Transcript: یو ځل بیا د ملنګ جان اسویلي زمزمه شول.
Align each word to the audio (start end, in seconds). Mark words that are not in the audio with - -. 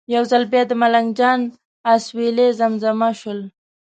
یو 0.13 0.23
ځل 0.31 0.43
بیا 0.51 0.63
د 0.67 0.71
ملنګ 0.81 1.09
جان 1.19 1.39
اسویلي 1.93 2.47
زمزمه 2.59 3.09
شول. 3.19 3.39